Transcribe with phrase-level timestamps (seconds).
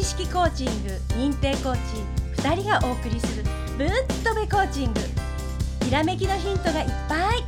[0.00, 3.44] 知識コーチング認定コーチ2人がお送りする
[3.76, 3.88] ぶっ
[4.24, 5.00] とべコーチング。
[5.84, 7.44] ひらめきのヒントがいっぱい。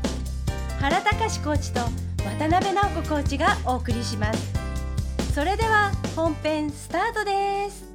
[0.79, 1.80] 原隆コーチと
[2.18, 4.53] 渡辺直子コーチがお送りします。
[5.35, 7.86] それでは本編スタートです。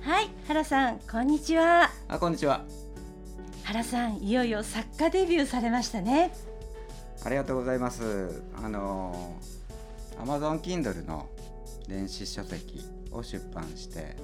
[0.00, 1.88] はい原さんこんにちは。
[2.08, 2.64] あこんにちは。
[3.62, 6.34] 原さんいよいよ作家デビューされましたね。
[7.24, 8.42] ありがとうございます。
[8.60, 9.36] あの
[10.18, 11.28] Amazon Kindle の
[11.86, 14.16] 電子書籍を出版して、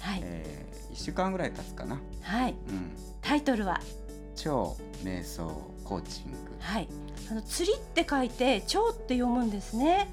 [0.00, 2.52] はい、えー、1週間ぐらい経つかな、はい。
[2.68, 3.80] うん、タイトルは？
[4.36, 5.48] 超瞑想
[5.84, 6.36] コーチング。
[6.60, 6.88] はい。
[7.30, 10.08] あの釣りって書いて超って読むんですね。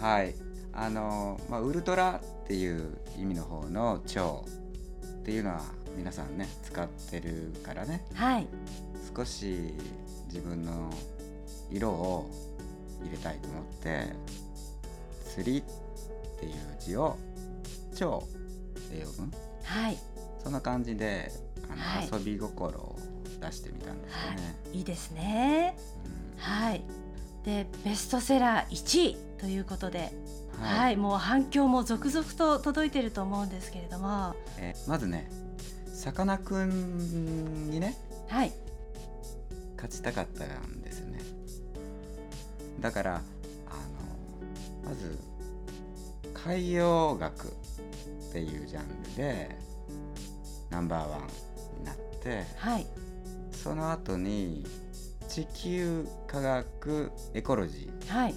[0.00, 0.34] はい。
[0.72, 4.44] あのまあウルトラっていう意味の方の超
[5.20, 5.62] っていうのは
[5.96, 8.04] 皆さんね使ってるからね。
[8.14, 8.46] はい。
[9.16, 9.74] 少し
[10.28, 10.90] 自分の
[11.70, 12.30] 色を
[13.02, 14.04] 入れたいと思って
[15.34, 15.62] 釣りっ
[16.46, 17.16] ていう字を
[17.94, 18.22] 超
[18.90, 19.32] で読む
[19.64, 19.98] はい。
[20.42, 21.32] そんな感じで
[21.68, 22.08] あの、はい。
[22.12, 22.96] 遊び心を
[23.40, 24.56] 出してみたんですよね。
[24.72, 24.80] い。
[24.82, 25.76] いですね。
[26.38, 26.84] はい。
[27.44, 30.12] でベストセラー1位ということで。
[30.12, 34.34] うんはい、もう反響も続々と届いてると思うんですけれども。
[34.58, 35.28] えーまずね
[35.92, 37.96] さかなクンにね
[38.28, 38.52] はい。
[39.76, 41.20] 勝ちたかったんですよね。
[42.80, 43.18] だからあ
[44.84, 45.18] のまず
[46.46, 47.50] 海洋学っ
[48.32, 49.58] ていうジャンルで
[50.70, 51.20] ナンバーワン
[51.80, 52.86] になってはい。
[53.50, 54.64] その後に
[55.28, 58.30] 地球科学エコロジーはい。
[58.30, 58.34] っ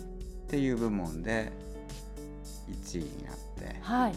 [0.50, 1.52] ていう部門で
[2.84, 3.80] 1位になって。
[3.80, 4.16] はい。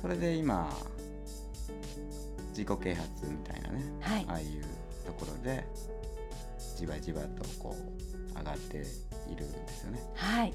[0.00, 0.68] それで今
[2.48, 4.26] 自己啓発みたいなねはい。
[4.28, 4.62] ああいう
[5.06, 5.64] ところで
[6.76, 7.76] じわじわとこ
[8.34, 8.78] う上がって
[9.30, 10.02] いるんですよね。
[10.16, 10.50] はい。
[10.50, 10.54] うん、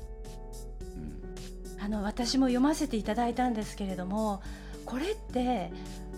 [1.80, 4.42] あの私も読ませていただいたんですけれども
[4.86, 5.71] これって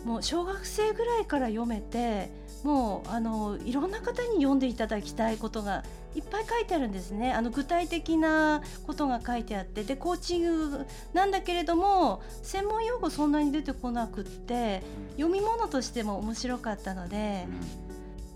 [0.05, 2.29] もう小学生ぐらいから読めて
[2.63, 5.83] もうあのいろんな方に読んでいただきたいことが
[6.15, 14.81] いっぱい書いてあるんですねあの具体的なことが書いてあってでコーチングなんだけれども専門用語そんなに出てこなくって
[15.17, 17.45] 読み物としても面白かったので、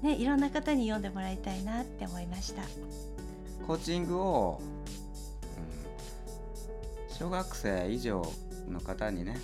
[0.01, 2.61] ね、いろんな方に読んでもらいたいなって思いました。
[2.61, 5.02] うん、コーチングを、うん、
[7.17, 8.25] 小学生以上
[8.67, 9.37] の方にね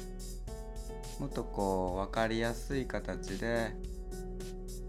[1.20, 3.72] もっとこう分かりやすい形で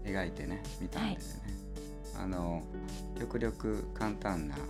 [0.03, 1.53] 描いてね見たんですよね。
[2.17, 2.63] あの
[3.19, 4.63] 極力簡単な言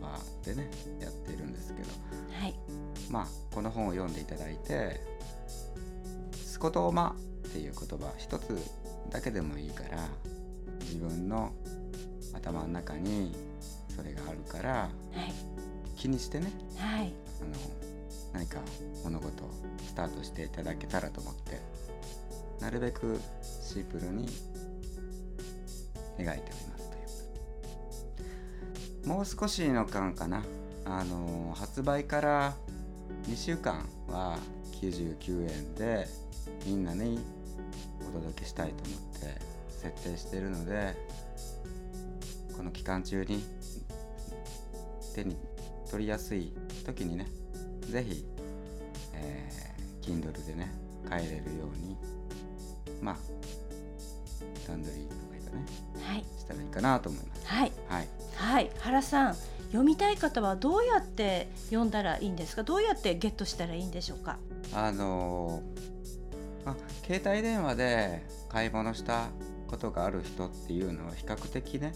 [0.00, 1.88] 葉でねやっているんですけど。
[2.40, 2.54] はい、
[3.10, 5.00] まあこの本を読んでいただいて
[6.32, 7.14] 「スコトーマ」
[7.48, 8.56] っていう言葉一つ
[9.10, 10.08] だけでもいいから
[10.80, 11.52] 自分の
[12.32, 13.34] 頭の中に
[13.94, 14.88] それがあるからは
[15.26, 15.34] い、
[15.98, 16.52] 気にしてね。
[16.78, 17.52] はい、あの
[18.32, 18.58] 何か
[19.02, 19.50] 物事を
[19.84, 21.60] スタートしていただけたらと思って
[22.60, 24.28] なるべくシンプルに
[26.16, 29.08] 描いておりますという。
[29.08, 30.44] もう少しの間かな。
[30.84, 32.54] あの発売から
[33.26, 34.38] 2週間は
[34.80, 36.06] 99円で
[36.64, 37.18] みんなに
[38.00, 39.38] お届けしたいと思って
[39.68, 40.96] 設定しているので
[42.56, 43.44] この期間中に
[45.14, 45.36] 手に
[45.90, 46.52] 取りやすい
[46.84, 47.26] 時にね
[47.90, 48.24] ぜひ、
[49.14, 50.72] えー、Kindle でね
[51.08, 51.96] 買えれるように
[53.00, 53.16] まあ
[54.66, 55.64] 段取りとかね
[56.02, 57.46] はい、したらいいかなと思います。
[57.46, 57.72] はい。
[57.88, 59.36] はい、はい、原さん、
[59.68, 62.62] 読みたい方はどうやって読んだらいいんですか？
[62.62, 64.38] どうやってゲットしたらいいんでしょうか？
[64.74, 69.28] あのーまあ、携帯電話で買い物した
[69.66, 71.94] ことがある人っていうのは比較的ね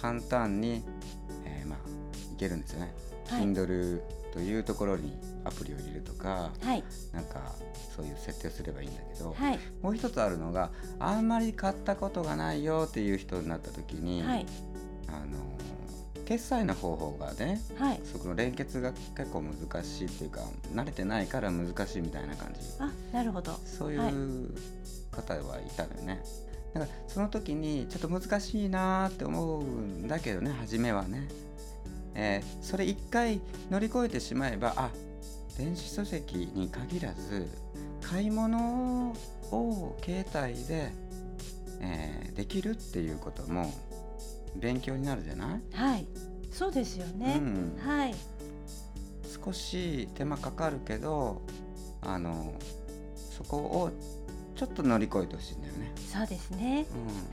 [0.00, 0.82] 簡単に、
[1.44, 1.78] えーまあ、
[2.34, 2.94] いけるんですよね。
[3.28, 4.00] はい Kindle
[4.32, 7.52] というところにアプリを入れるとかはい、なんか
[7.96, 14.46] そういう設定をすればいいんだけど、はい、もう一つあるのがあんまり買ったことがないよっていう人になった時に、はい、
[15.08, 15.38] あの
[16.24, 18.00] 決済の方法がねはい。
[18.04, 20.42] そこの連結が結構難しいっていうか
[20.74, 23.52] 慣れてないから難しいみたいな感じあ、なるほど。
[23.64, 24.54] そういはいう
[25.10, 26.22] 方はいたのよね。
[26.74, 31.26] だからその時にちょっと難しいなーって思うんだけどね初めはね。
[32.20, 34.90] えーそれ一回乗り越えてしまえばあ
[35.56, 37.48] 電子書籍に限らず
[38.02, 39.14] 買い物
[39.52, 40.92] を携帯で、
[41.80, 43.72] えーできるっていうことも
[44.54, 46.06] 勉強になるじゃない、はい。
[46.52, 47.40] そうですよね。
[47.40, 48.14] うん、はい、
[49.44, 51.42] 少し手間かかるけど
[52.00, 52.54] あの
[53.36, 53.90] そこを
[54.58, 55.92] ちょっと乗り越えてほしいんだよね。
[56.12, 56.84] そうですね。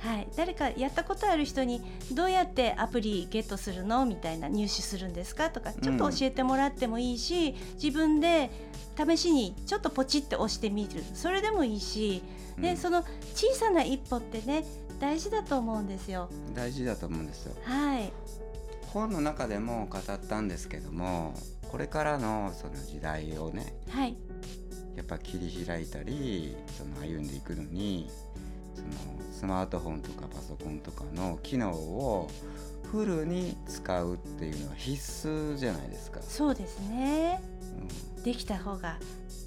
[0.03, 0.09] うん。
[0.09, 1.81] はい、誰かやったことある人に
[2.11, 4.05] どうやってアプリゲットするの？
[4.05, 5.49] みたいな入手するんですか？
[5.49, 8.51] とかちょっと教えてもらってもいいし、自分で
[8.95, 11.03] 試しにちょっとポチって押してみる。
[11.15, 12.21] それでもいいし、
[12.59, 12.77] でうん。
[12.77, 14.63] その小さな一歩ってね
[14.99, 16.29] 大事だと思うんですよ。
[16.53, 17.55] 大事だと思うんですよ。
[17.63, 18.13] はい、
[18.93, 21.33] 本の中でも語ったんですけども
[21.69, 24.15] これからのその時代をねはい、
[24.95, 28.09] やっぱ切り開いたりその歩んでいくのに
[28.75, 28.89] その
[29.31, 32.29] スマートフォンとかパソコンとかの機能を
[32.91, 36.21] フルに使うっていうのは必須じゃないですか。
[36.21, 37.41] そうですね。
[38.21, 38.97] うできた方が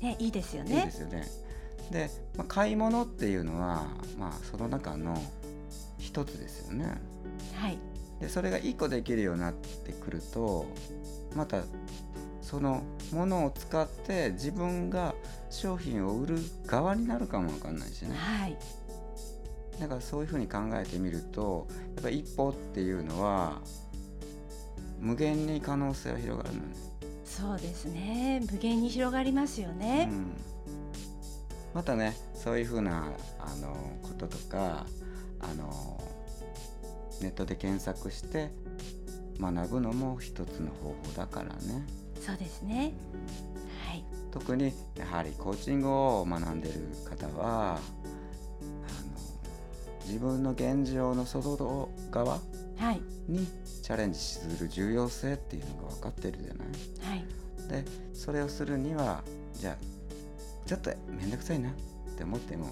[0.02, 0.90] ねいいですよん、いいねで。
[0.90, 1.26] すよね。
[1.90, 3.86] で、まあ、買い物っていうのは、
[4.18, 5.20] まあ、その中の
[5.98, 7.00] 一つですよね。
[7.54, 7.78] はい、
[8.20, 10.66] でそれが1個できるようになってくると
[11.34, 11.62] また
[12.42, 15.14] そのものを使って自分が
[15.50, 18.56] 商品を売る側になるかもわかんないしねはい、
[19.80, 21.66] だからそういうふうに考えてみると
[21.96, 23.60] やっぱ一歩っていうのは
[24.98, 26.74] 無限に可能性は広がるのね、
[27.24, 28.42] そうですね。
[28.50, 30.14] 無限に広がりますよねう。
[30.14, 30.26] ん、
[31.72, 34.86] またねそういうふうなあのこととか
[35.40, 36.02] あの
[37.20, 38.50] ネットで検索して
[39.40, 41.86] 学ぶのも一つの方法だからね。
[42.20, 42.92] そうですね。
[43.86, 46.74] はい、特にやはりコーチングを学んでる
[47.08, 47.80] 方はあの
[50.06, 52.38] 自分の現状の外側
[52.78, 53.44] はい、に
[53.82, 56.68] チャレンジする重要性っていうのが分かってるじゃない？
[57.10, 57.24] はい、
[57.68, 57.84] で
[58.14, 59.76] それをするにはじゃあ
[60.64, 61.72] ちょっと面倒くさいなっ
[62.16, 62.66] て思っても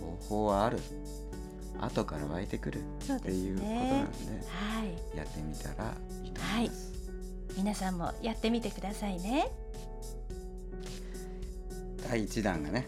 [0.00, 0.78] 方法はある
[1.78, 2.82] 後から湧いてくるっ
[3.20, 4.08] ていうことなんね。
[4.24, 4.82] では
[5.14, 5.92] い、やってみたら
[6.24, 6.92] いいと思います。
[7.58, 9.50] 皆さんもやってみてくださいね。
[12.08, 12.86] 第1弾がね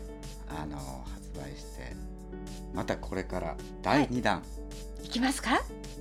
[0.48, 0.76] あの
[1.12, 1.94] 発売して
[2.72, 4.42] またこれから第2弾、
[5.02, 5.60] いきますか？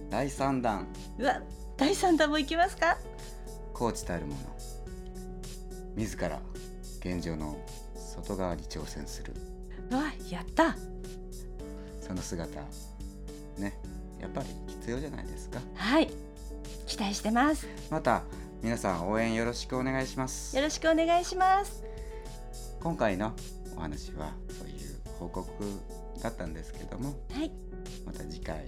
[0.10, 0.88] 第3弾
[1.18, 1.42] うわ、
[1.78, 2.98] 第三弾もいきますか？
[3.74, 4.38] コーチたるもの
[5.96, 6.40] 自ら
[7.00, 7.58] 現状の
[7.96, 9.34] 外側に挑戦する
[9.90, 10.76] うわ、やった。
[12.02, 12.62] その姿
[13.58, 13.78] ね
[14.20, 16.10] やっぱり必要じゃないですかはい、
[16.86, 17.68] 期待してます。
[17.90, 18.24] また
[18.62, 21.84] 皆さん応援よろしくお願いしますよろしくお願いします。
[22.88, 23.34] 今回の
[23.76, 24.78] お話はそういう
[25.20, 25.46] 報告
[26.24, 27.52] だったんですけどもはい、
[28.06, 28.66] また次回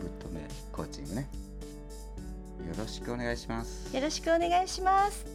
[0.00, 1.28] ぶっとめコーチングね。
[2.68, 3.92] よろしくお願いします。
[3.92, 5.26] よろしくお願いします。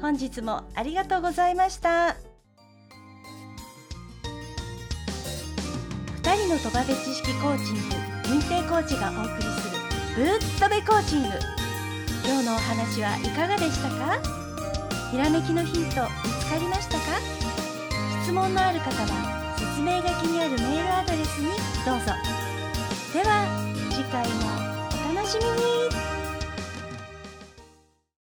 [0.00, 2.16] 本日もありがとうございました。
[6.16, 7.94] 二人の戸場知識コーチング
[8.40, 11.28] 認定コーチがお送りするぶっとべコーチング。
[12.26, 14.47] 今日のお話はいかがでしたか？
[15.10, 17.04] ひらめきのヒント見つかりましたか？
[18.22, 21.46] 質問のある方は説明書きにあるメールアドレスに
[21.86, 22.12] どうぞ。
[23.14, 23.46] では
[23.90, 24.34] 次回も
[25.10, 26.07] お楽しみに。